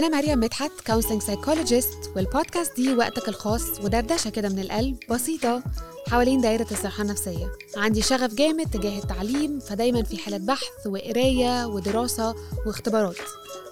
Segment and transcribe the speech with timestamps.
[0.00, 5.62] أنا مريم مدحت counseling psychologist والبودكاست دي وقتك الخاص ودردشة كده من القلب بسيطة
[6.08, 7.52] حوالين دايرة الصحة النفسية.
[7.76, 12.34] عندي شغف جامد تجاه التعليم فدايما في حالة بحث وقراية ودراسة
[12.66, 13.16] واختبارات.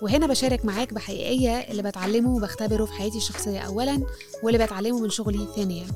[0.03, 4.03] وهنا بشارك معاك بحقيقية اللي بتعلمه وبختبره في حياتي الشخصية أولا
[4.43, 5.87] واللي بتعلمه من شغلي ثانيا.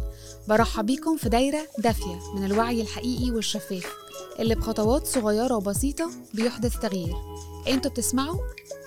[0.48, 3.92] برحب بيكم في دايرة دافية من الوعي الحقيقي والشفاف
[4.38, 7.16] اللي بخطوات صغيرة وبسيطة بيحدث تغيير.
[7.68, 8.38] أنتوا بتسمعوا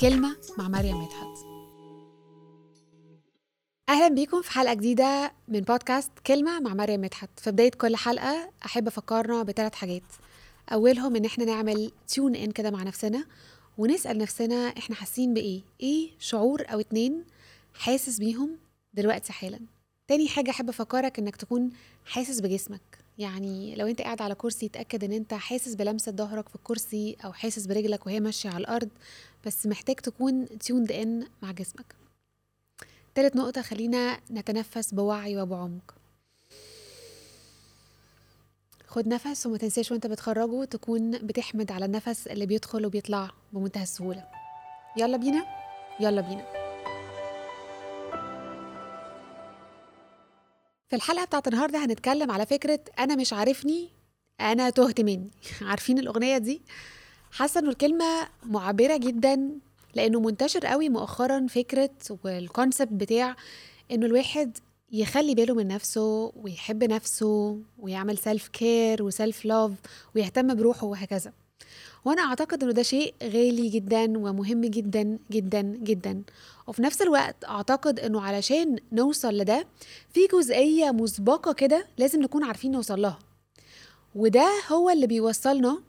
[0.02, 1.46] كلمة مع مريم مدحت.
[3.90, 7.40] أهلا بيكم في حلقة جديدة من بودكاست كلمة مع مريم مدحت.
[7.40, 10.04] في بداية كل حلقة أحب أفكرنا بثلاث حاجات.
[10.74, 13.26] أولهم إن إحنا نعمل تيون إن كده مع نفسنا
[13.78, 17.24] ونسأل نفسنا إحنا حاسين بإيه؟ إيه شعور أو اتنين
[17.74, 18.58] حاسس بيهم
[18.94, 19.60] دلوقتي حالا؟
[20.08, 21.70] تاني حاجة أحب أفكرك إنك تكون
[22.06, 23.05] حاسس بجسمك.
[23.18, 27.34] يعني لو انت قاعد على كرسي تأكد ان انت حاسس بلمسة ظهرك في الكرسي أو
[27.34, 28.90] حاسس برجلك وهي ماشية على الأرض
[29.46, 31.96] بس محتاج تكون تيوند ان مع جسمك.
[33.16, 35.96] تالت نقطة خلينا نتنفس بوعي وبعمق.
[38.88, 44.28] خد نفس وما تنساش وانت بتخرجه تكون بتحمد على النفس اللي بيدخل وبيطلع بمنتهى السهولة.
[44.98, 45.46] يلا بينا؟
[46.00, 46.55] يلا بينا.
[50.90, 53.90] في الحلقة بتاعت النهاردة هنتكلم على فكرة أنا مش عارفني
[54.42, 56.62] أنا تهت مني عارفين الأغنية دي؟
[57.32, 59.50] حاسة إنه الكلمة معبرة جدا
[59.96, 61.90] لأنه منتشر قوي مؤخرا فكرة
[62.24, 63.36] وال concept بتاع
[63.92, 64.58] إنه الواحد
[64.92, 69.72] يخلي باله من نفسه ويحب نفسه ويعمل self care و self love
[70.16, 71.34] ويهتم بروحه وهكذا
[72.06, 76.24] وأنا اعتقد انه ده شيء غالي جدا ومهم جدا جدا جدا.
[76.68, 79.68] وفي نفس الوقت اعتقد انه علشان نوصل لده
[80.14, 83.20] في جزئية مسبقة كده لازم نكون عارفين نوصل لها.
[84.16, 85.82] وده هو اللي بيوصلنا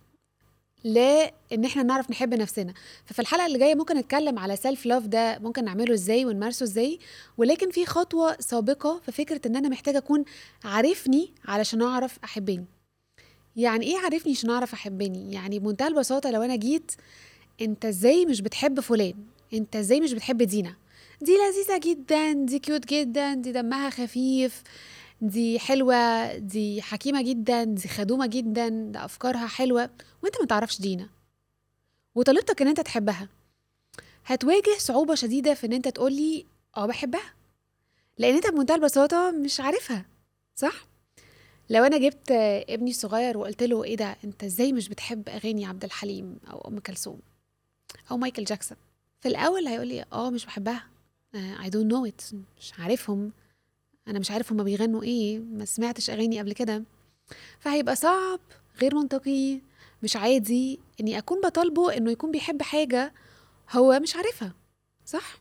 [0.85, 2.75] لأن إحنا نعرف نحب نفسنا.
[3.05, 6.99] ففي الحلقة اللي جاية ممكن نتكلم على self love ده ممكن نعمله إزاي ونمارسه إزاي.
[7.39, 10.25] ولكن في خطوة سابقة في فكرة إن أنا محتاجة أكون
[10.65, 12.65] عارفني علشان أعرف أحبني.
[13.57, 16.93] يعني إيه عارفني عشان أعرف أحبني؟ يعني بمنتهى البساطة لو أنا جيت
[17.61, 19.15] أنت إزاي مش بتحب فلان؟
[19.55, 20.75] أنت إزاي مش بتحب دينا؟
[21.21, 24.63] دي لذيذة جدا دي cute جدا دي دمها خفيف
[25.21, 29.91] دي حلوة دي حكيمة جدا دي خدومة جدا ده أفكارها حلوة
[30.23, 31.09] وأنت ما تعرفش دينا.
[32.15, 33.29] وطالبتك إن أنت تحبها.
[34.27, 36.47] هتواجه صعوبة شديدة في إن أنت تقولي
[36.77, 37.35] آه بحبها
[38.19, 40.05] لأن أنت بمنتهى البساطة مش عارفها
[40.57, 40.87] صح؟
[41.71, 42.31] لو أنا جبت
[42.71, 46.79] ابني الصغير وقلت له إيه ده أنت إزاي مش بتحب أغاني عبد الحليم أو أم
[46.79, 47.21] كلثوم
[48.11, 48.79] أو مايكل جاكسون؟
[49.21, 50.87] في الأول هيقول لي آه مش بحبها.
[51.35, 52.23] I don't know it
[52.61, 53.33] مش عارفهم.
[54.09, 55.39] أنا مش عارف هما بيغنوا إيه.
[55.39, 56.83] ما سمعتش أغاني قبل كده.
[57.61, 58.41] فهيبقى صعب
[58.81, 59.61] غير منطقي
[60.03, 63.13] مش عادي إني أكون بطالبه إنه يكون بيحب حاجة
[63.73, 64.53] هو مش عارفها
[65.07, 65.39] صح؟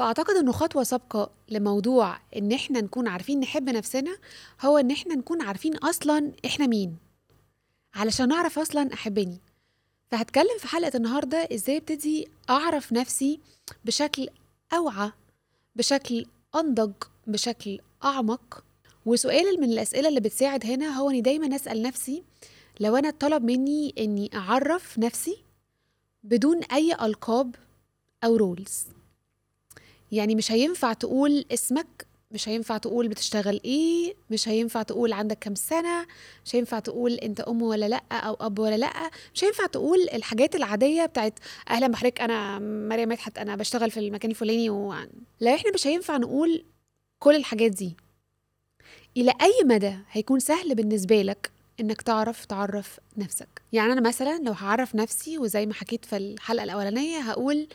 [0.00, 4.16] فأعتقد إنه خطوة سابقة لموضوع إن إحنا نكون عارفين نحب نفسنا
[4.60, 6.96] هو إن إحنا نكون عارفين أصلا إحنا مين
[7.94, 9.40] علشان نعرف أصلا أحبني.
[10.10, 13.40] فهتكلم في حلقة النهارده إزاي ابتدي أعرف نفسي
[13.84, 14.28] بشكل
[14.72, 15.12] أوعى
[15.76, 16.92] بشكل أنضج
[17.26, 18.64] بشكل أعمق.
[19.06, 22.22] وسؤال من الأسئلة اللي بتساعد هنا هو إني دايما أسأل نفسي
[22.80, 25.36] لو أنا طلب مني إني أعرف نفسي
[26.22, 27.54] بدون أي ألقاب
[28.24, 28.86] أو رولز
[30.12, 35.54] يعني مش هينفع تقول اسمك مش هينفع تقول بتشتغل إيه مش هينفع تقول عندك كام
[35.54, 36.06] سنة
[36.44, 40.54] مش هينفع تقول أنت أم ولا لأ أو أب ولا لأ مش هينفع تقول الحاجات
[40.56, 41.38] العادية بتاعت
[41.70, 44.94] أهلا بحضرتك أنا مريم مدحت أنا بشتغل في المكان الفلاني و...
[45.40, 46.64] لا إحنا مش هينفع نقول
[47.18, 47.96] كل الحاجات دي.
[49.16, 51.50] إلى أي مدى هيكون سهل بالنسبة لك
[51.80, 56.64] إنك تعرف تعرف نفسك؟ يعني أنا مثلا لو هعرف نفسي وزي ما حكيت في الحلقة
[56.64, 57.68] الأولانية هقول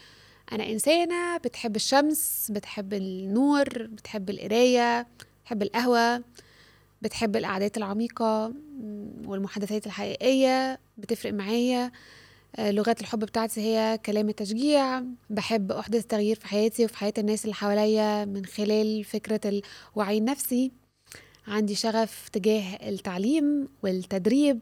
[0.51, 5.07] أنا إنسانة بتحب الشمس بتحب النور بتحب القراية
[5.43, 6.23] بتحب القهوة
[7.01, 8.53] بتحب القعدات العميقة
[9.25, 11.91] والمحادثات الحقيقية بتفرق معايا.
[12.59, 15.03] لغات الحب بتاعتي هي كلام التشجيع.
[15.29, 19.61] بحب أحدث تغيير في حياتي وفي حياة الناس اللي حواليا من خلال فكرة
[19.95, 20.71] الوعي النفسي.
[21.47, 24.59] عندي شغف تجاه التعليم والتدريب.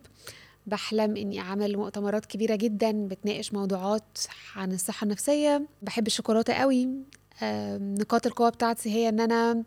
[0.68, 4.18] بحلم إني أعمل مؤتمرات كبيرة جدا بتناقش موضوعات
[4.56, 5.68] عن الصحة النفسية.
[5.82, 6.90] بحب الشوكولاتة قوي.
[7.82, 9.64] نقاط القوة بتاعتي هي إن أنا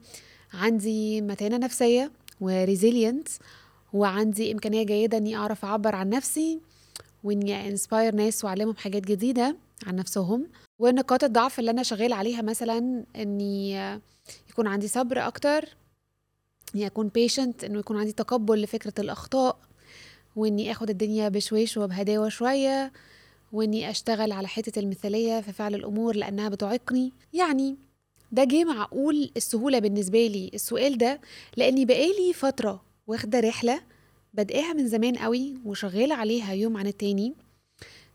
[0.53, 3.29] عندي متانة نفسية و resilient
[3.93, 6.61] وعندي إمكانية جيدة إني أعرف أعبر عن نفسي
[7.25, 9.57] وإني inspire ناس وأعلمهم حاجات جديدة
[9.87, 10.47] عن نفسهم.
[10.79, 13.73] ونقاط الضعف اللي أنا شغال عليها مثلا إني
[14.51, 15.77] يكون عندي صبر أكتر
[16.75, 19.59] إني أكون patient إنه يكون عندي تقبل لفكرة الأخطاء.
[20.37, 22.93] وإني آخد الدنيا بشويش وبهداوة شوية
[23.53, 27.13] وإني أشتغل على حتة المثالية في فعل الأمور لأنها بتعيقني.
[27.33, 27.77] يعني
[28.33, 30.51] ده جه معقول السهولة بالنسبة لي.
[30.55, 31.21] السؤال ده
[31.57, 33.81] لأني بقالي فترة واخدة رحلة
[34.35, 37.35] بادئاها من زمان قوي وشغالة عليها يوم عن التاني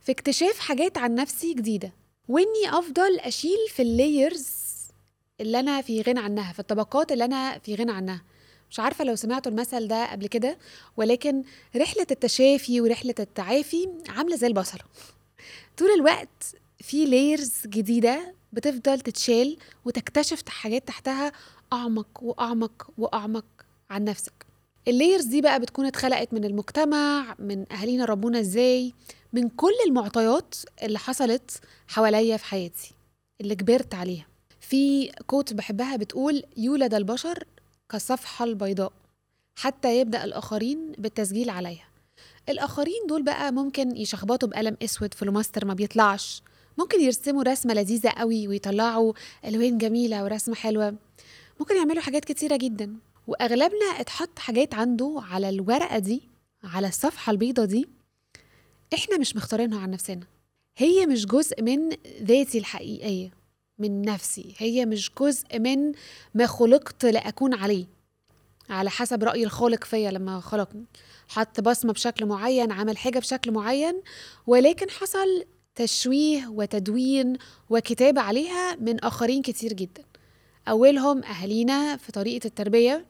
[0.02, 1.94] في اكتشاف حاجات عن نفسي جديدة.
[2.28, 4.48] وإني أفضل أشيل في اللايرز
[5.42, 8.22] اللي أنا في غنى عنها في الطبقات اللي أنا في غنى عنها.
[8.72, 10.58] مش عارفة لو سمعتوا المثل ده قبل كده
[10.98, 11.44] ولكن
[11.76, 14.82] رحلة التشافي ورحلة التعافي عاملة زي البصلة
[15.78, 21.32] طول الوقت في layers جديدة بتفضل تتشال وتكتشف حاجات تحتها
[21.74, 23.46] أعمق وأعمق وأعمق
[23.90, 24.34] عن نفسك.
[24.88, 28.94] ال layers دي بقى بتكون اتخلقت من المجتمع من أهالينا ربونا إزاي
[29.34, 32.94] من كل المعطيات اللي حصلت حواليا في حياتي
[33.42, 34.26] اللي كبرت عليها.
[34.60, 37.44] في quote بحبها بتقول يولد البشر
[37.92, 38.94] كالصفحة البيضاء.
[39.56, 41.88] حتى يبدأ الآخرين بالتسجيل عليها.
[42.50, 46.44] الآخرين دول بقى ممكن يشخبطوا بقلم أسود فلوماستر ما بيطلعش.
[46.78, 49.14] ممكن يرسموا رسمة لذيذة قوي ويطلعوا
[49.46, 50.96] ألوان جميلة ورسمة حلوة.
[51.60, 52.96] ممكن يعملوا حاجات كتيرة جدا.
[53.28, 56.22] وأغلبنا اتحط حاجات عنده على الورقة دي
[56.64, 57.88] على الصفحة البيضة دي.
[58.94, 60.26] إحنا مش مختارينها عن نفسنا.
[60.78, 61.90] هي مش جزء من
[62.22, 63.41] ذاتي الحقيقية.
[63.82, 64.56] من نفسي.
[64.58, 65.92] هي مش جزء من
[66.34, 67.86] ما خلقت لأكون عليه.
[68.70, 70.86] على حسب رأي الخالق فيا لما خلقني.
[71.28, 74.02] حط بصمة بشكل معين عمل حاجة بشكل معين
[74.48, 75.46] ولكن حصل
[75.76, 77.38] تشويه وتدوين
[77.70, 80.04] وكتابة عليها من آخرين كتير جدا.
[80.68, 83.06] أولهم أهالينا في طريقة التربية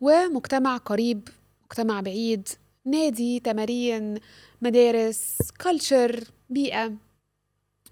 [0.00, 1.28] ومجتمع قريب
[1.64, 2.48] مجتمع بعيد
[2.84, 4.18] نادي تمارين
[4.62, 6.92] مدارس كلتشر بيئة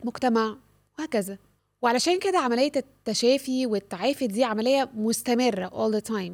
[0.04, 0.56] مجتمع
[0.98, 1.38] وهكذا.
[1.84, 6.32] وعلشان كده عملية التشافي والتعافي دي عملية مستمرة all the time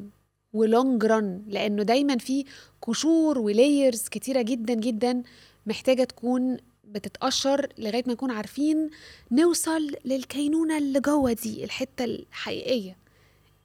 [0.52, 2.44] ولونج رن لأنه دايما في
[2.82, 5.22] قشور ولايرز كتيرة جدا جدا
[5.66, 8.90] محتاجة تكون بتتقشر لغاية ما نكون عارفين
[9.32, 12.96] نوصل للكينونة اللي جوه دي الحتة الحقيقية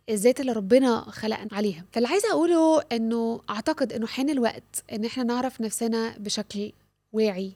[0.09, 1.85] الذات اللي ربنا خلقنا عليها.
[1.91, 6.71] فاللي عايزة أقوله إنه أعتقد إنه حان الوقت إن إحنا نعرف نفسنا بشكل
[7.13, 7.51] واعي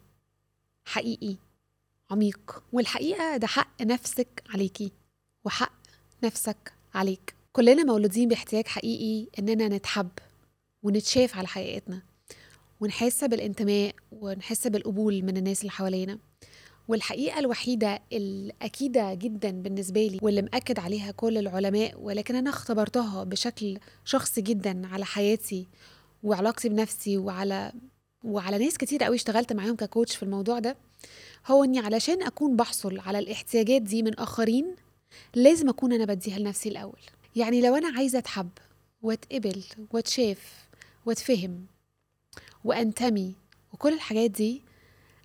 [0.85, 1.35] حقيقي.
[2.11, 2.63] عميق.
[2.73, 4.91] والحقيقة ده حق نفسك عليكي
[5.45, 5.73] وحق
[6.23, 7.35] نفسك عليك.
[7.53, 10.09] كلنا مولودين باحتياج حقيقي إننا نتحب
[10.83, 12.01] ونتشاف على حقيقتنا
[12.81, 16.19] ونحس بالانتماء ونحس بالقبول من الناس اللي حوالينا.
[16.88, 23.79] والحقيقة الوحيدة الأكيدة جدا بالنسبة لي واللي مأكد عليها كل العلماء ولكن أنا اختبرتها بشكل
[24.06, 25.67] شخصي جدا على حياتي
[26.23, 27.71] وعلاقتي بنفسي وعلى
[28.23, 30.75] وعلى ناس كتير قوي اشتغلت معاهم ككوتش في الموضوع ده
[31.47, 34.75] هو إني علشان أكون بحصل على الاحتياجات دي من آخرين
[35.36, 37.00] لازم أكون أنا بديها لنفسي الأول.
[37.36, 38.50] يعني لو أنا عايزة أتحب
[39.01, 40.68] وأتقبل وأتشاف
[41.06, 41.65] وأتفهم
[42.63, 43.36] وأنتمي
[43.74, 44.62] وكل الحاجات دي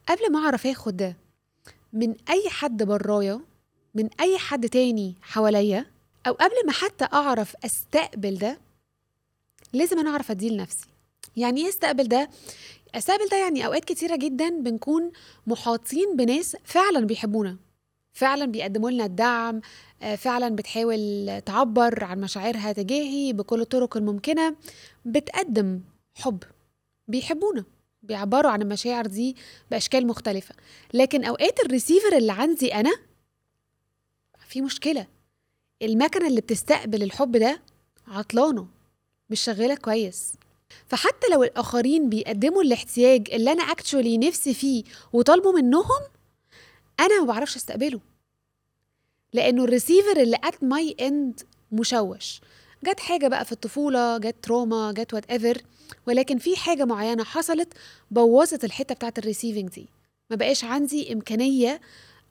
[0.08, 1.16] قبل ما أعرف آخد ده
[1.92, 3.40] من أي حد برايا
[3.94, 5.86] من أي حد تاني حواليا
[6.26, 8.58] أو قبل ما حتى أعرف أستقبل ده
[9.72, 10.86] لازم أنا أعرف أديه لنفسي.
[11.36, 12.30] يعني إيه أستقبل ده؟
[12.94, 15.12] استقبل ده يعني أوقات كتيرة جدا بنكون
[15.46, 17.56] محاطين بناس فعلا بيحبونا
[18.12, 19.60] فعلا بيقدموا لنا الدعم
[20.02, 24.56] آه، فعلا بتحاول تعبر عن مشاعرها تجاهي بكل الطرق الممكنة
[25.04, 25.80] بتقدم
[26.14, 26.42] حب
[27.08, 27.64] بيحبونا
[28.02, 29.36] بيعبروا عن المشاعر دي
[29.70, 30.54] بأشكال مختلفة.
[30.94, 32.90] لكن أوقات الريسيفر اللي عندي أنا
[34.48, 35.06] في مشكلة
[35.82, 37.62] المكنة اللي بتستقبل الحب ده
[38.08, 38.66] عطلانة
[39.30, 40.32] مش شغالة كويس.
[40.86, 46.00] فحتى لو الآخرين بيقدموا الاحتياج اللي أنا actually نفسي فيه وطالبه منهم
[47.00, 48.00] أنا ما بعرفش أستقبله.
[49.32, 51.40] لأنه الريسيفر اللي at my end
[51.72, 52.40] مشوش.
[52.84, 55.62] جت حاجة بقى في الطفولة جت trauma جت whatever
[56.06, 57.72] ولكن في حاجة معينة حصلت
[58.10, 59.88] بوظت الحتة بتاعت ال receiving دي.
[60.30, 61.80] ما بقاش عندي إمكانية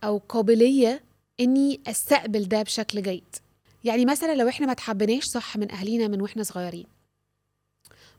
[0.03, 1.03] أو قابلية
[1.39, 3.35] إني أستقبل ده بشكل جيد.
[3.83, 6.85] يعني مثلا لو إحنا ما تحبناش صح من اهالينا من وإحنا صغيرين.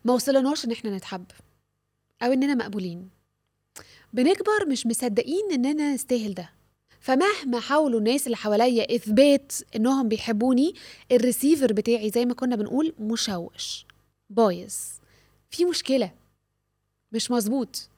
[0.05, 1.25] ما وصلناش إن إحنا نتحب
[2.23, 3.09] أو إننا مقبولين.
[4.13, 6.49] بنكبر مش مصدقين اننا نستاهل ده.
[6.99, 10.73] فمهما حاولوا الناس اللي حواليا إثبات إنهم بيحبوني
[11.11, 13.85] الريسيفر بتاعي زي ما كنا بنقول مشوش.
[14.29, 14.73] بايظ.
[15.49, 16.11] في مشكلة.
[17.11, 17.89] مش مظبوط.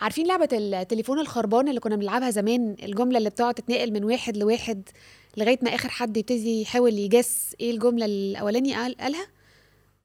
[0.00, 4.88] عارفين لعبة التليفون الخربان اللي كنا بنلعبها زمان؟ الجملة اللي بتقعد تتنقل من واحد لواحد
[5.36, 9.26] لغاية ما آخر حد يبتدي يحاول يجس إيه الجملة الأولاني قال قالها؟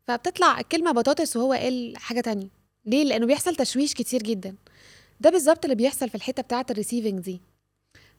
[0.08, 2.48] فبتطلع الكلمة بطاطس وهو قال حاجة تانية.
[2.86, 4.56] ليه؟ لأنه بيحصل تشويش كتير جدا.
[5.20, 7.42] ده بالظبط اللي بيحصل في الحتة بتاعة الريسيفنج دي.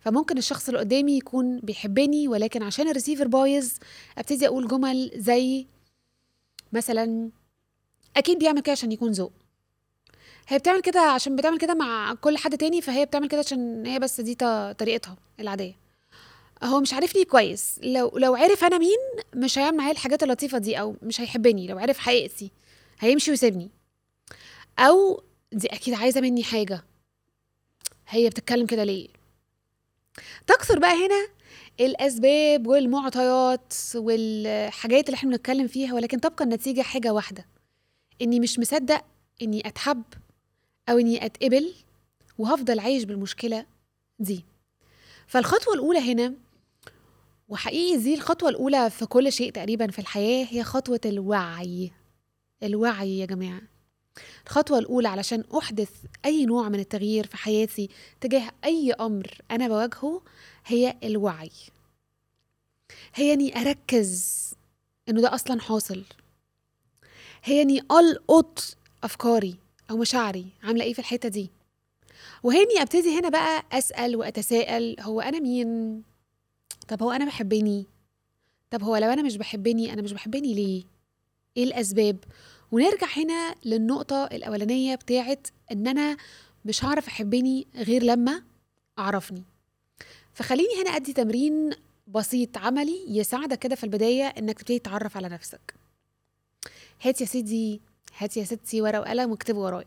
[0.01, 3.73] فممكن الشخص اللي قدامي يكون بيحبني ولكن عشان الريسيفر بايظ
[4.19, 5.67] أبتدي أقول جمل زي
[6.73, 7.31] مثلا
[8.17, 9.33] أكيد بيعمل كده عشان يكون ذوق.
[10.49, 13.99] هي بتعمل كده عشان بتعمل كده مع كل حد تاني فهي بتعمل كده عشان هي
[13.99, 14.35] بس دي
[14.79, 15.84] طريقتها العادية.
[16.63, 17.81] هو مش عارفني كويس.
[17.83, 18.99] لو لو عرف أنا مين
[19.35, 21.67] مش هيعمل معايا الحاجات اللطيفة دي أو مش هيحبني.
[21.67, 22.51] لو عرف حقيقتي
[23.01, 23.71] هيمشي ويسيبني.
[24.79, 26.85] أو دي أكيد عايزة مني حاجة.
[28.09, 29.09] هي بتتكلم كده ليه؟
[30.47, 31.29] تكثر بقى هنا
[31.81, 37.47] الأسباب والمعطيات والحاجات اللي إحنا بنتكلم فيها ولكن تبقى النتيجة حاجة واحدة.
[38.23, 39.05] إني مش مصدق
[39.43, 40.03] إني أتحب
[40.89, 41.75] أو إني أتقبل
[42.39, 43.67] وهفضل عايش بالمشكلة
[44.19, 44.45] دي.
[45.27, 46.35] فالخطوة الأولى هنا
[47.55, 51.91] وحقيقي دي الخطوة الأولى في كل شيء تقريبا في الحياة هي خطوة الوعي.
[52.63, 53.61] الوعي يا جماعة.
[54.47, 55.91] الخطوة الأولى علشان أحدث
[56.25, 57.89] أي نوع من التغيير في حياتي
[58.21, 60.23] تجاه أي أمر أنا بواجهه
[60.67, 61.51] هي الوعي.
[63.15, 64.51] هي إني أركز
[65.09, 66.05] إنه ده أصلا حاصل.
[67.45, 69.57] هي إني ألقط أفكاري
[69.91, 71.51] أو مشاعري عاملة إيه في الحتة دي.
[72.43, 76.03] وهاني أبتدي هنا بقى أسأل وأتساءل هو أنا مين؟
[76.89, 77.87] طب هو أنا بحبني؟
[78.71, 80.85] طب هو لو أنا مش بحبني أنا مش بحبني ليه؟
[81.57, 82.17] إيه الأسباب؟
[82.73, 86.17] ونرجع هنا للنقطة الأولانية بتاعت إن أنا
[86.65, 88.43] مش هعرف أحبني غير لما
[88.99, 89.43] أعرفني
[90.35, 91.71] فخليني هنا أدي تمرين
[92.09, 95.75] بسيط عملي يساعدك كده في البداية إنك تبتدي تتعرف على نفسك
[97.03, 97.81] هات يا سيدي
[98.19, 99.87] هات يا ستي ورقة وقلم واكتب ورايا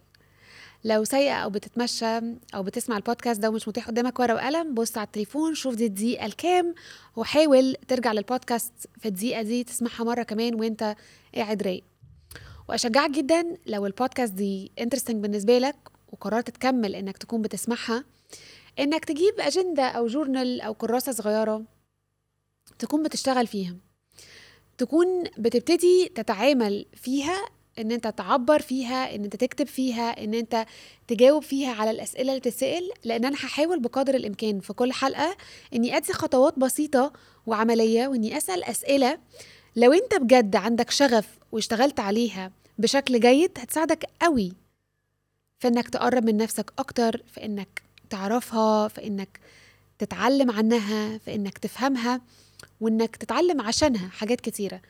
[0.84, 2.18] لو سايقة أو بتتمشى
[2.56, 6.26] أو بتسمع البودكاست ده ومش متاح قدامك ورقة وقلم بص على التليفون شوف دي الدقيقة
[6.26, 6.76] الكام
[7.16, 10.96] وحاول ترجع للبودكاست في الدقيقة دي تسمعها مرة كمان وأنت
[11.36, 11.84] قاعد رايق.
[12.70, 15.76] وأشجعك جدا لو البودكاست دي interesting بالنسبة لك
[16.12, 18.04] وقررت تكمل إنك تكون بتسمعها
[18.80, 21.64] إنك تجيب أجندة أو journal أو كراسة صغيرة
[22.80, 23.76] تكون بتشتغل فيها.
[24.78, 27.38] تكون بتبتدي تتعامل فيها
[27.80, 30.66] إن أنت تعبر فيها إن أنت تكتب فيها إن أنت
[31.08, 35.38] تجاوب فيها على الأسئلة اللي بتتسأل لأن أنا هحاول بقدر الإمكان في كل حلقة
[35.74, 37.14] إني أدي خطوات بسيطة
[37.46, 39.20] وعملية وإني أسأل أسئلة.
[39.76, 44.54] لو أنت بجد عندك شغف واشتغلت عليها بشكل جيد هتساعدك قوي
[45.60, 49.40] في إنك تقرب من نفسك أكتر في إنك تعرفها في إنك
[50.00, 52.22] تتعلم عنها في إنك تفهمها
[52.82, 54.82] وإنك تتعلم عشانها حاجات كتيرة.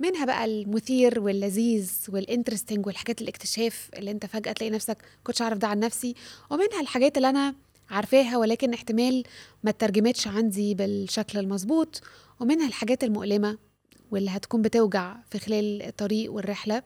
[0.00, 5.68] منها بقى المثير واللذيذ والانترستنج والحاجات الاكتشاف اللي انت فجأة تلاقي نفسك كنتش اعرف ده
[5.68, 6.14] عن نفسي
[6.50, 7.54] ومنها الحاجات اللي أنا
[7.90, 9.24] عارفاها ولكن احتمال
[9.64, 12.00] ما ترجمتش عندي بالشكل المظبوط
[12.40, 13.58] ومنها الحاجات المؤلمة
[14.10, 16.82] واللي هتكون بتوجع في خلال الطريق والرحلة.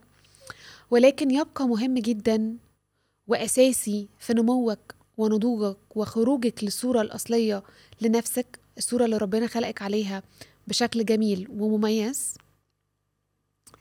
[0.90, 2.56] ولكن يبقى مهم جدا
[3.26, 7.62] وأساسي في نموك ونضوجك وخروجك للصورة الأصلية
[8.00, 10.22] لنفسك الصورة اللي ربنا خلقك عليها
[10.68, 12.34] بشكل جميل ومميز.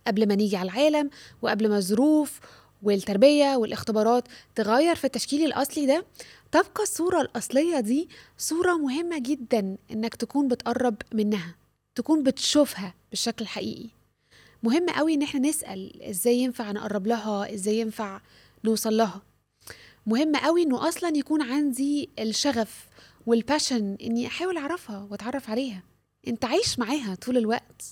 [0.09, 1.09] قبل ما نيجي على العالم
[1.41, 2.39] وقبل ما الظروف
[2.83, 4.23] والتربية والاختبارات
[4.55, 6.05] تغير في التشكيل الأصلي ده
[6.51, 11.55] تبقى الصورة الأصلية دي صورة مهمة جدا إنك تكون بتقرب منها
[11.95, 13.89] تكون بتشوفها بالشكل الحقيقي.
[14.63, 18.21] مهم قوي إن إحنا نسأل إزاي ينفع نقرب لها إزاي ينفع
[18.65, 19.21] نوصل لها.
[20.05, 22.87] مهم قوي إنه أصلا يكون عندي الشغف
[23.25, 25.83] والباشن إني أحاول أعرفها وأتعرف عليها.
[26.27, 27.83] أنت عايش معاها طول الوقت.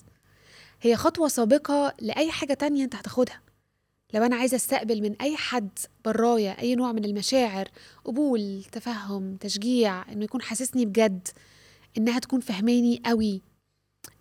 [0.82, 3.42] هي خطوة سابقة لأي حاجة تانية أنت هتاخدها.
[4.14, 5.70] لو أنا عايزة أستقبل من أي حد
[6.06, 7.68] برايا أي نوع من المشاعر
[8.06, 11.28] قبول تفهم تشجيع إنه يكون حاسسني بجد
[11.98, 13.42] إنها تكون فهماني قوي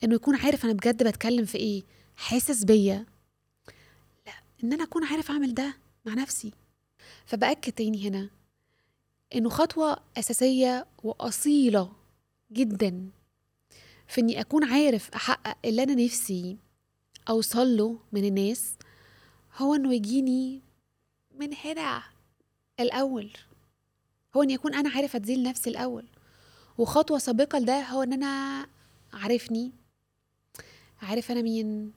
[0.04, 1.82] إنه يكون عارف أنا بجد بتكلم في إيه
[2.16, 3.06] حاسس بيا.
[4.26, 4.32] لا
[4.64, 6.52] إن أنا أكون عارف أعمل ده مع نفسي.
[7.26, 8.30] فبأكد تاني هنا
[9.34, 11.92] إنه خطوة أساسية وأصيلة
[12.52, 13.10] جدا.
[14.08, 16.56] في إني أكون عارف أحقق اللي أنا نفسي
[17.28, 18.72] أوصل له من الناس
[19.56, 20.62] هو إنه يجيني
[21.38, 22.02] من هنا
[22.80, 23.30] الأول.
[24.36, 26.04] هو إني أكون أنا عارف ادي لنفسي الأول.
[26.78, 28.66] وخطوة سابقة لده هو إن أنا
[29.12, 29.72] عارفني
[31.02, 31.92] عارف أنا مين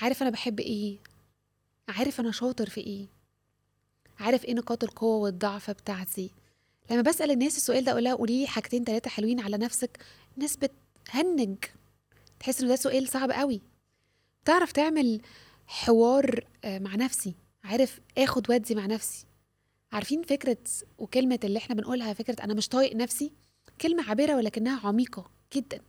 [0.00, 0.98] عارف أنا بحب إيه
[1.88, 3.06] عارف أنا شاطر في إيه
[4.18, 6.30] عارف إيه نقاط القوة والضعف بتاعتي.
[6.90, 9.98] لما بسأل الناس السؤال ده اقولها قولي لي حاجتين تلاتة حلوين على نفسك
[10.36, 10.56] الناس
[11.10, 11.56] بتهنج
[12.40, 13.60] تحس ان ده سؤال صعب قوي.
[14.44, 15.20] تعرف تعمل
[15.66, 17.34] حوار مع نفسي.
[17.64, 19.26] عارف آخد ودي مع نفسي.
[19.92, 20.56] عارفين فكرة
[20.98, 23.32] وكلمة اللي إحنا بنقولها فكرة أنا مش طايق نفسي؟
[23.80, 25.80] كلمة عابرة ولكنها عميقة جدا.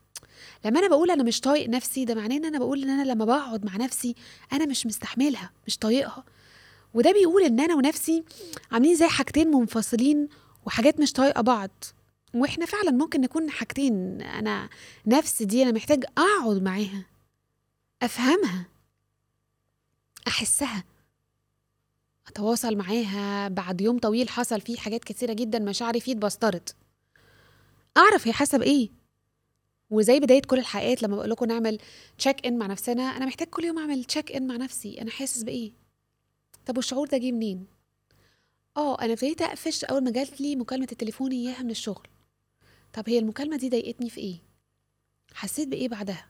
[0.66, 3.26] لما أنا بقول أنا مش طايق نفسي ده معناه إن أنا بقول إن أنا لما
[3.26, 4.16] بقعد مع نفسي
[4.54, 6.24] أنا مش مستحملها مش طايقها.
[6.94, 8.24] وده بيقول إن أنا ونفسي
[8.72, 10.28] عاملين زي حاجتين منفصلين
[10.66, 11.70] وحاجات مش طايقة بعض.
[12.36, 14.70] وإحنا فعلا ممكن نكون حاجتين أنا
[15.06, 17.06] نفسي دي أنا محتاج أقعد معاها
[18.02, 18.66] أفهمها
[20.28, 20.84] أحسها
[22.28, 26.76] أتواصل معاها بعد يوم طويل حصل فيه حاجات كتيرة جدا مشاعري فيه اتبسترت
[27.98, 28.90] أعرف هي حاسة بإيه؟
[29.90, 31.80] وزي بداية كل الحلقات لما بقول لكم نعمل
[32.18, 35.44] تشيك ان مع نفسنا أنا محتاج كل يوم أعمل تشيك ان مع نفسي أنا حاسس
[35.44, 35.72] بإيه؟
[36.66, 37.66] طب والشعور ده جه منين؟
[38.78, 42.08] آه أنا ابتديت أقفش أول ما جات لي مكالمة التليفون اياها من الشغل.
[42.98, 44.36] طب هي المكالمة دي ضايقتني في إيه؟
[45.34, 46.28] حسيت بإيه بعدها؟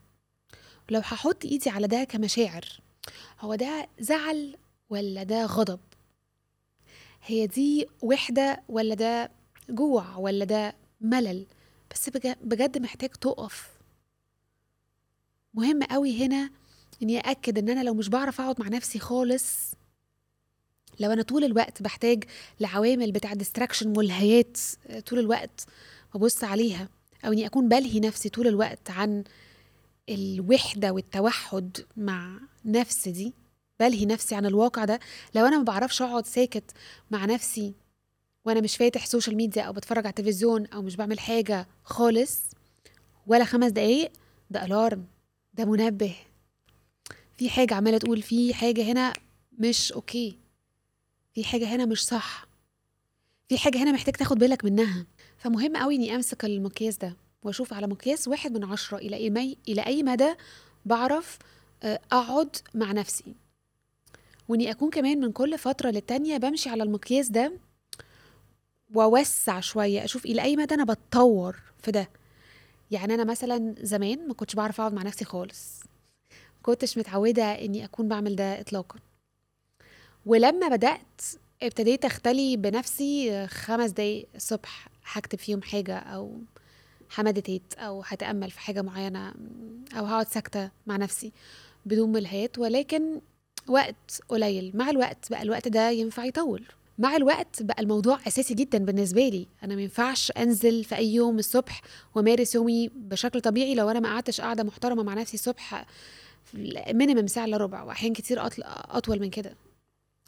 [0.90, 2.66] ولو هحط إيدي على ده كمشاعر
[3.40, 4.58] هو ده زعل
[4.90, 5.80] ولا ده غضب؟
[7.26, 9.32] هي دي وحدة ولا ده
[9.70, 11.46] جوع ولا ده ملل؟
[11.92, 12.10] بس
[12.42, 13.70] بجد محتاج تقف.
[15.54, 16.50] مهم قوي هنا
[17.04, 19.74] إني أأكد إن أنا لو مش بعرف أقعد مع نفسي خالص
[21.00, 22.24] لو أنا طول الوقت بحتاج
[22.60, 24.58] لعوامل بتاع ديستراكشن ملهيات
[25.06, 25.66] طول الوقت
[26.16, 26.90] ببص عليها
[27.26, 29.24] أو إني أكون بلهي نفسي طول الوقت عن
[30.10, 33.34] الوحدة والتوحد مع نفسي دي
[33.80, 35.00] بلهي نفسي عن الواقع ده.
[35.36, 36.72] لو أنا ما بعرفش أقعد ساكت
[37.12, 37.74] مع نفسي
[38.46, 42.42] وأنا مش فاتح social media أو بتفرج على التلفزيون أو مش بعمل حاجة خالص
[43.28, 44.12] ولا خمس دقايق
[44.50, 45.06] ده alarm
[45.54, 46.16] ده منبه.
[47.38, 49.14] في حاجة عمالة تقول في حاجة هنا
[49.60, 50.38] مش okay
[51.36, 52.48] في حاجة هنا مش صح
[53.50, 55.06] في حاجة هنا محتاج تاخد بالك منها.
[55.38, 59.58] فمهم قوي إني أمسك المقياس ده وأشوف على مقياس واحد من عشرة إلى أي.
[59.68, 60.34] إلى أي مدى
[60.86, 61.40] بعرف
[61.84, 63.36] آه، أقعد مع نفسي.
[64.48, 67.54] وإني أكون كمان من كل فترة للتانية بمشي على المقياس ده
[68.94, 72.10] وأوسع شوية أشوف إلى أي مدى أنا بتطور في ده.
[72.92, 75.80] يعني أنا مثلا زمان ما كنتش بعرف أقعد مع نفسي خالص.
[76.64, 79.00] كنتش متعودة إني أكون بعمل ده اطلاقا.
[80.26, 81.22] ولما بدأت
[81.64, 86.40] ابتديت أختلي بنفسي خمس دقايق الصبح هكتب فيهم حاجة أو
[87.18, 89.34] همديتيت أو هتأمل في حاجة معينة
[89.98, 91.32] أو هقعد ساكتة مع نفسي
[91.86, 92.58] بدون ملهيات.
[92.58, 93.22] ولكن
[93.68, 94.72] وقت قليل.
[94.74, 96.64] مع الوقت بقى الوقت ده ينفع يطول.
[97.00, 99.48] مع الوقت بقى الموضوع أساسي جدا بالنسبة لي.
[99.64, 101.82] أنا ما ينفعش أنزل في أي يوم الصبح
[102.16, 105.86] وأمارس يومي بشكل طبيعي لو أنا ما قعدتش قاعدة محترمة مع نفسي الصبح
[106.94, 107.84] مينيمم ساعة إلا ربع.
[107.84, 109.56] وأحيان كتير أطول من كده.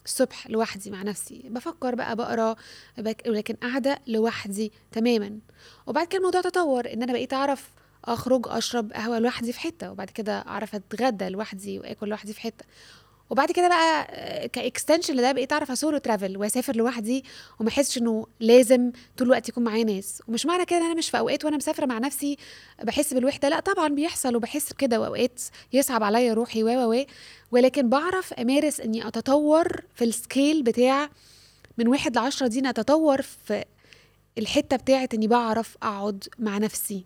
[0.10, 1.41] الصبح لوحدي مع نفسي.
[1.45, 2.56] بفكر بقى بقرا
[3.28, 5.39] ولكن قاعدة لوحدي تماما.
[5.88, 7.69] وبعد كده الموضوع تطور إن أنا بقيت أعرف
[8.06, 12.65] أخرج أشرب قهوة لوحدي في حتة وبعد كده أعرف أتغدى لوحدي وآكل لوحدي في حتة.
[13.30, 14.08] وبعد كده بقى
[14.49, 17.26] ك extension لده بقيت أعرف أ solo travel وأسافر لوحدي
[17.60, 20.22] وما أحسش إنه لازم طول الوقت يكون معايا ناس.
[20.28, 22.38] ومش معنى كده إن أنا مش في أوقات وأنا مسافرة مع نفسي
[22.84, 25.41] بحس بالوحدة لأ طبعا بيحصل وبحس بكده وأوقات
[25.74, 27.06] يصعب عليا روحي و و.
[27.51, 31.09] ولكن بعرف أمارس إني أتطور في ال scale بتاع
[31.77, 33.65] من واحد لعشرة دي أتطور في
[34.38, 37.05] الحتة بتاعت إني بعرف أقعد مع نفسي.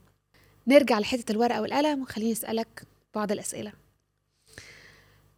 [0.68, 2.02] نرجع لحتة الورقة والقلم.
[2.02, 2.84] وخليني أسألك
[3.16, 3.72] بعض الأسئلة.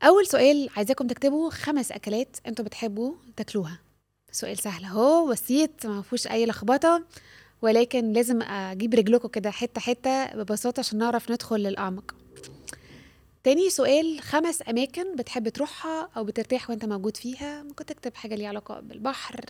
[0.03, 3.79] أول سؤال عايزاكم تكتبوا خمس أكلات أنتوا بتحبوا تاكلوها.
[4.31, 7.03] سؤال سهل أهو بسيط ما فيهوش أي لخبطة
[7.61, 12.15] ولكن لازم أجيب رجلكم كده حتة حتة ببساطة عشان نعرف ندخل للأعمق.
[13.45, 18.47] تاني سؤال خمس أماكن بتحب تروحها أو بترتاح وأنت موجود فيها؟ ممكن تكتب حاجة ليها
[18.47, 19.45] علاقة بالبحر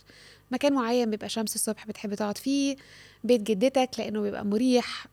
[0.50, 2.76] مكان معين بيبقى شمس الصبح بتحب تقعد فيه
[3.24, 5.06] بيت جدتك لأنه بيبقى مريح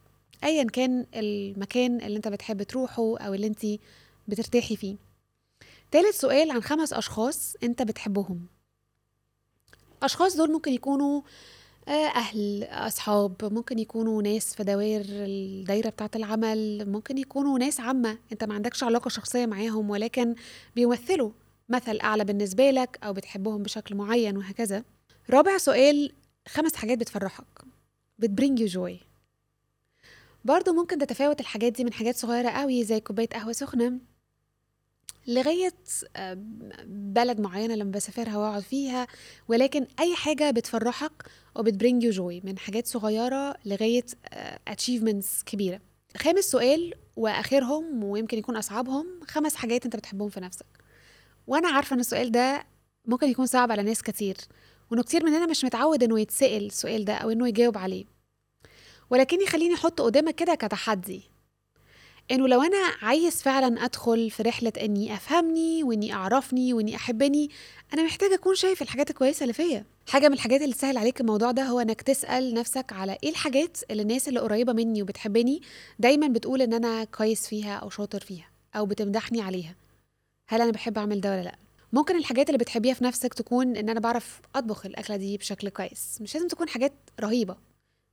[0.43, 3.65] ايا كان المكان اللي أنت بتحب تروحه أو اللي أنت
[4.27, 4.95] بترتاحي فيه.
[5.91, 8.45] تالت سؤال عن خمس أشخاص أنت بتحبهم.
[10.03, 11.21] أشخاص دول ممكن يكونوا
[11.87, 18.43] أهل أصحاب ممكن يكونوا ناس في دوائر الدايرة بتاعة العمل ممكن يكونوا ناس عامة أنت
[18.43, 20.35] ما عندكش علاقة شخصية معاهم ولكن
[20.75, 21.31] بيمثلوا
[21.69, 24.83] مثل أعلى بالنسبة لك أو بتحبهم بشكل معين وهكذا.
[25.29, 26.11] رابع سؤال
[26.47, 27.45] خمس حاجات بتفرحك
[28.19, 28.99] بت bring you joy.
[30.45, 33.93] برضه ممكن تتفاوت الحاجات دي من حاجات صغيرة قوي زي كوباية قهوة سخنة.
[35.27, 35.73] لغاية
[36.85, 39.07] بلد معينة لما بسافرها وأقعد فيها
[39.47, 41.11] ولكن أي حاجة بتفرحك
[41.55, 44.59] وبت bring you joy من حاجات صغيرة لغاية آه،
[45.45, 45.79] كبيرة.
[46.17, 50.65] خامس سؤال وآخرهم ويمكن يكون أصعبهم خمس حاجات أنت بتحبهم في نفسك.
[51.47, 52.65] وأنا عارفة إن السؤال ده
[53.05, 54.37] ممكن يكون صعب على ناس كتير
[54.91, 58.05] وإنه كتير مننا مش متعود إنه يتسأل السؤال ده أو إنه يجاوب عليه.
[59.09, 61.32] ولكني خليني أحط قدامك كده كتحدي.
[62.31, 67.49] إنه لو أنا عايز فعلا أدخل في رحلة إني أفهمني وإني أعرفني وإني أحبني
[67.93, 69.85] أنا محتاجة أكون شايف الحاجات الكويسة اللي فيا.
[70.09, 73.77] حاجة من الحاجات اللي تسهل عليك الموضوع ده هو إنك تسأل نفسك على إيه الحاجات
[73.91, 75.61] اللي الناس اللي قريبة مني وبتحبني
[75.99, 79.75] دايما بتقول إن أنا كويس فيها أو شاطر فيها أو بتمدحني عليها.
[80.49, 81.55] هل أنا بحب أعمل ده ولا لأ؟
[81.93, 86.17] ممكن الحاجات اللي بتحبيها في نفسك تكون إن أنا بعرف أطبخ الأكلة دي بشكل كويس.
[86.21, 87.55] مش لازم تكون حاجات رهيبة.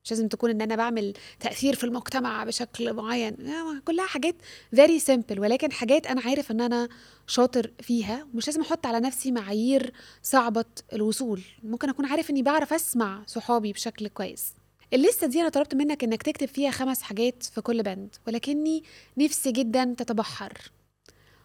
[0.05, 3.37] مش لازم تكون إن أنا بعمل تأثير في المجتمع بشكل معين.
[3.85, 4.35] كلها حاجات
[4.77, 6.89] very simple ولكن حاجات أنا عارف إن أنا
[7.27, 8.27] شاطر فيها.
[8.35, 11.43] ومش لازم أحط على نفسي معايير صعبة الوصول.
[11.63, 14.55] ممكن أكون عارف إني بعرف أسمع صحابي بشكل كويس.
[14.93, 18.85] الليستة دي أنا طلبت منك إنك تكتب فيها خمس حاجات في كل بند ولكني
[19.19, 20.53] نفسي جدا تتبحر.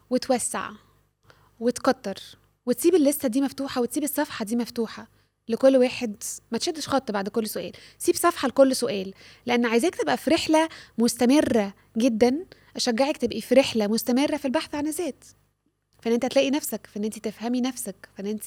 [0.09, 0.71] وتوسع
[1.59, 2.15] وتكتر
[2.65, 5.14] وتسيب الليستة دي مفتوحة وتسيب الصفحة دي مفتوحة.
[5.49, 7.71] لكل واحد ما تشدش خط بعد كل سؤال.
[7.97, 9.13] سيب صفحة لكل سؤال
[9.45, 12.45] لأن عايزاك تبقى في رحلة مستمرة جدا.
[12.75, 15.25] أشجعك تبقي في رحلة مستمرة في البحث عن الذات.
[16.01, 18.43] فان أنت تلاقي نفسك فان أنت تفهمي نفسك فان أنت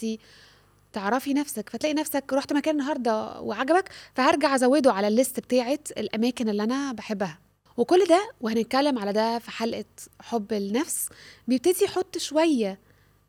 [0.92, 1.70] تعرفي نفسك.
[1.70, 6.92] فتلاقي نفسك رحت مكان النهارده وعجبك فهرجع أزوده على ال list بتاعه الأماكن اللي أنا
[6.92, 7.38] بحبها.
[7.76, 9.84] وكل ده وهنتكلم على ده في حلقة
[10.20, 11.08] حب النفس.
[11.48, 12.80] بيبتدي يحط شوية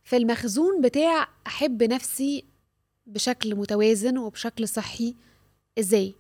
[0.03, 2.45] في المخزون بتاع أحب نفسي
[3.09, 5.15] بشكل متوازن وبشكل صحي.
[5.79, 6.15] إزاي؟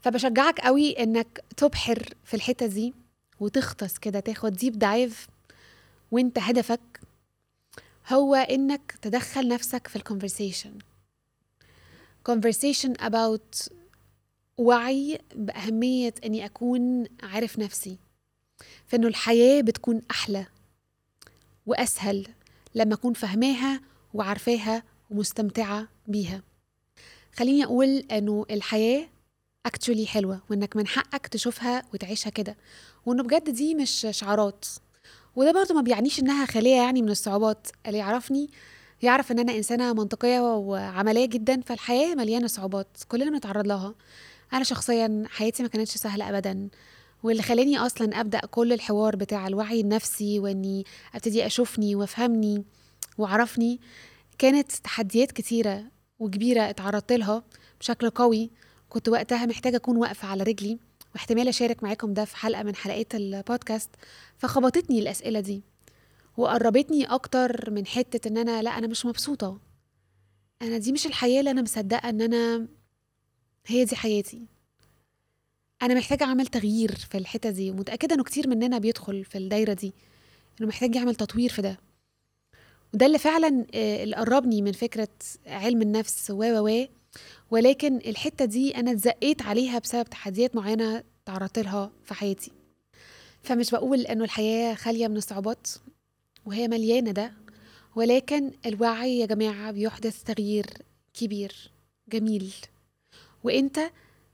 [0.00, 2.94] فبشجعك قوي إنك تبحر في الحتة دي
[3.40, 5.28] وتغطس كده تاخد deep dive
[6.10, 7.00] وانت هدفك
[8.08, 10.78] هو إنك تدخل نفسك في الكونفرسيشن
[12.30, 13.68] conversation about
[14.58, 17.98] وعي بأهمية أني أكون عارف نفسي
[18.86, 20.46] فإنه الحياة بتكون أحلى
[21.66, 22.26] وأسهل
[22.74, 23.80] لما أكون فهماها
[24.14, 24.82] وعارفاها
[25.12, 26.42] ومستمتعة بيها.
[27.36, 29.06] خليني أقول أنه الحياة
[29.66, 32.56] اكتشولي حلوة وإنك من حقك تشوفها وتعيشها كده.
[33.06, 34.66] وإنه بجد دي مش شعارات.
[35.36, 37.66] وده برضه ما بيعنيش إنها خالية يعني من الصعوبات.
[37.86, 38.50] اللي يعرفني
[39.02, 42.96] يعرف إن أنا إنسانة منطقية وعملية جدا فالحياة مليانة صعوبات.
[43.08, 43.94] كلنا بنتعرض لها.
[44.52, 46.68] أنا شخصيا حياتي ما كانتش سهلة أبدا.
[47.22, 52.64] واللي خلاني أصلا أبدأ كل الحوار بتاع الوعي النفسي وإني أبتدي أشوفني وأفهمني
[53.18, 53.80] وعرفني
[54.42, 55.84] كانت تحديات كتيرة
[56.18, 57.44] وكبيرة اتعرضت لها
[57.80, 58.50] بشكل قوي.
[58.88, 60.78] كنت وقتها محتاجة أكون واقفة على رجلي
[61.14, 63.90] واحتمال أشارك معاكم ده في حلقة من حلقات البودكاست.
[64.38, 65.62] فخبطتني الأسئلة دي
[66.36, 69.60] وقربتني أكتر من حتة إن أنا لا أنا مش مبسوطة.
[70.62, 72.68] أنا دي مش الحياة اللي أنا مصدقة إن أنا
[73.66, 74.46] هي دي حياتي.
[75.82, 77.70] أنا محتاجة أعمل تغيير في الحتة دي.
[77.70, 79.94] ومتأكدة إنه كتير مننا بيدخل في الدايرة دي.
[80.60, 81.91] إنه محتاج يعمل تطوير في ده.
[82.94, 85.08] وده اللي فعلا آه، اللي قربني من فكرة
[85.46, 86.86] علم النفس و و
[87.50, 92.52] ولكن الحتة دي أنا اتزقيت عليها بسبب تحديات معينة تعرضت لها في حياتي.
[93.42, 95.68] فمش بقول إنه الحياة خالية من الصعوبات
[96.46, 97.32] وهي مليانة ده
[97.96, 100.66] ولكن الوعي يا جماعة بيحدث تغيير
[101.14, 101.70] كبير
[102.08, 102.52] جميل.
[103.44, 103.78] وإنت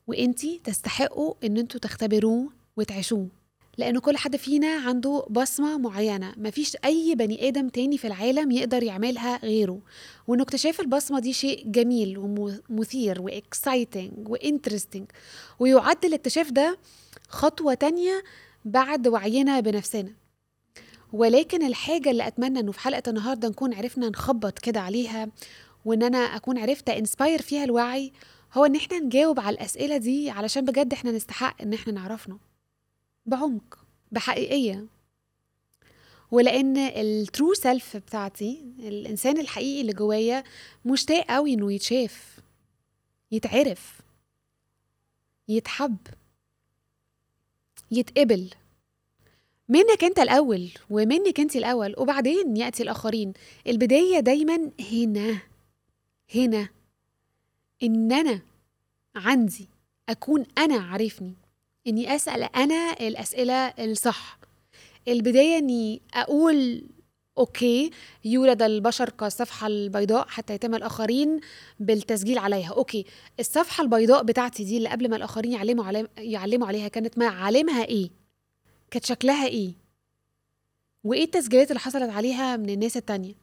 [0.06, 3.28] وإنتي تستحقوا إن إنتوا تختبروه وتعيشوه.
[3.78, 6.34] لأن كل حد فينا عنده بصمة معينة.
[6.36, 9.80] مفيش أي بني آدم تاني في العالم يقدر يعملها غيره.
[10.26, 15.06] وإنه اكتشاف البصمة دي شيء جميل ومثير و exciting و interesting
[15.58, 16.78] ويعد الاكتشاف ده
[17.28, 18.22] خطوة تانية
[18.64, 20.12] بعد وعينا بنفسنا.
[21.12, 25.28] ولكن الحاجة اللي أتمنى إنه في حلقة النهاردة نكون عرفنا نخبط كده عليها
[25.84, 28.12] وإن أنا أكون عرفت inspire فيها الوعي
[28.54, 32.38] هو إن إحنا نجاوب على الأسئلة دي علشان بجد إحنا نستحق إن إحنا نعرفنا.
[33.28, 33.78] بعمق
[34.12, 34.86] بحقيقية.
[36.30, 40.44] ولأن ال true self بتاعتي الإنسان الحقيقي اللي جوايا
[40.84, 42.40] مشتاق قوي إنه يتشاف
[43.32, 44.00] يتعرف
[45.48, 45.96] يتحب
[47.90, 48.50] يتقبل.
[49.68, 53.32] منك أنت الأول ومنك أنت الأول وبعدين يأتي الآخرين.
[53.66, 55.42] البداية دايما هنا
[56.34, 56.68] هنا.
[57.82, 58.40] إن أنا
[59.16, 59.68] عندي
[60.08, 61.34] أكون أنا عارفني.
[61.88, 64.38] إني أسأل أنا الأسئلة الصح.
[65.08, 66.84] البداية إني أقول
[67.38, 67.90] okay
[68.24, 71.40] يولد البشر كالصفحه البيضاء حتى يتم الآخرين
[71.80, 72.72] بالتسجيل عليها.
[72.74, 73.04] okay
[73.40, 76.08] الصفحة البيضاء بتاعتي دي اللي قبل ما الآخرين يعلموا علي...
[76.18, 78.10] يعلموا عليها كانت معالمها إيه؟
[78.90, 79.72] كانت شكلها إيه؟
[81.04, 83.34] وإيه التسجيلات اللي حصلت عليها من الناس التانية؟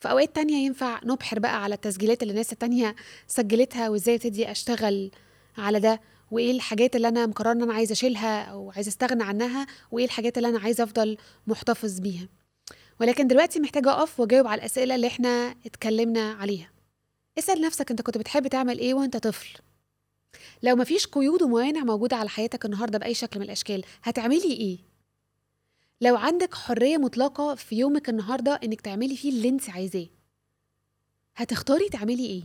[0.00, 5.10] في أوقات تانية ينفع نبحر بقى على التسجيلات اللي الناس التانية سجلتها وإزاي ابتدي أشتغل
[5.58, 6.00] على ده.
[6.30, 10.38] وإيه الحاجات اللي أنا مقررة إن أنا عايزة أشيلها أو عايزة أستغنى عنها وإيه الحاجات
[10.38, 11.16] اللي أنا عايزة أفضل
[11.46, 12.28] محتفظ بيها.
[13.00, 16.70] ولكن دلوقتي محتاجة أقف وأجاوب على الأسئلة اللي إحنا اتكلمنا عليها.
[17.38, 19.58] اسأل نفسك أنت كنت بتحب تعمل إيه وأنت طفل.
[20.62, 24.78] لو مفيش قيود وموانع موجودة على حياتك النهارده بأي شكل من الأشكال هتعملي إيه؟
[26.00, 30.06] لو عندك حرية مطلقة في يومك النهارده إنك تعملي فيه اللي أنت عايزاه
[31.36, 32.42] هتختاري تعملي إيه؟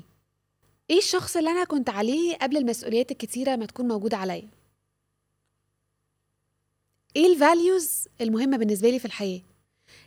[0.90, 4.50] إيه الشخص اللي أنا كنت عليه قبل المسؤوليات الكتيرة ما تكون موجودة عليا؟
[7.16, 9.42] إيه ال values المهمة بالنسبة لي في الحياة؟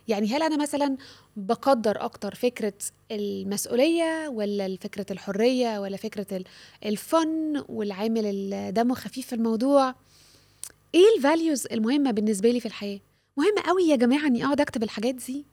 [0.07, 0.97] يعني هل أنا مثلا
[1.35, 2.73] بقدر أكتر فكرة
[3.11, 6.43] المسؤولية ولا فكرة الحرية ولا فكرة
[6.85, 9.95] الفن والعامل دمه خفيف في الموضوع؟
[10.95, 12.99] إيه ال values المهمة بالنسبة لي في الحياة؟
[13.37, 15.45] مهم قوي يا جماعة إني أقعد أكتب الحاجات دي.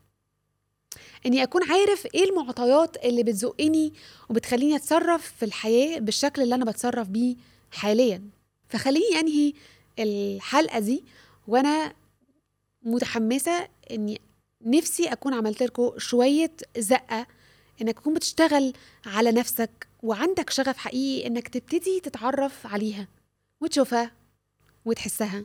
[1.26, 3.92] إني أكون عارف إيه المعطيات اللي بتزقني
[4.30, 7.36] وبتخليني أتصرف في الحياة بالشكل اللي أنا بتصرف بيه
[7.72, 8.22] حاليا.
[8.68, 9.52] فخليني أنهي
[9.98, 11.04] الحلقة دي
[11.48, 11.92] وأنا
[12.82, 14.20] متحمسة إني
[14.64, 17.26] نفسي أكون عملت لكم شوية زقة
[17.82, 18.72] إنك تكون بتشتغل
[19.06, 23.08] على نفسك وعندك شغف حقيقي إنك تبتدي تتعرف عليها
[23.60, 24.12] وتشوفها
[24.84, 25.44] وتحسها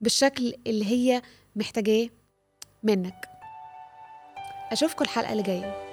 [0.00, 1.22] بالشكل اللي هي
[1.56, 2.08] محتاجاه
[2.82, 3.35] منك.
[4.72, 5.86] أشوفكم الحلقة اللي جاية.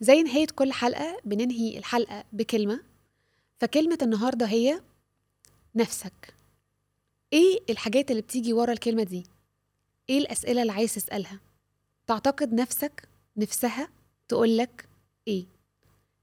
[0.00, 2.80] زي نهاية كل حلقة بننهي الحلقة بكلمة
[3.60, 4.80] فكلمة النهارده هي
[5.74, 6.34] نفسك.
[7.32, 9.24] إيه الحاجات اللي بتيجي ورا الكلمة دي؟
[10.10, 11.40] إيه الأسئلة اللي عايز تسألها؟
[12.06, 13.88] تعتقد نفسك نفسها
[14.28, 14.88] تقولك
[15.28, 15.44] إيه؟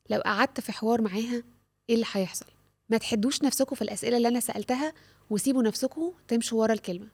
[0.09, 1.43] لو قعدت في حوار معاها
[1.89, 2.45] إيه اللي هيحصل؟
[2.89, 4.93] ما تحدوش نفسكم في الأسئلة اللي أنا سألتها
[5.29, 7.07] وسيبوا نفسكم تمشوا ورا الكلمة.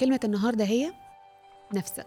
[0.00, 0.92] كلمة النهارده هي
[1.74, 2.06] نفسك.